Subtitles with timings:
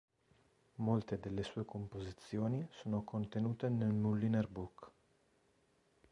[0.77, 4.91] Molte delle sue composizioni sono contenute nel Mulliner Book.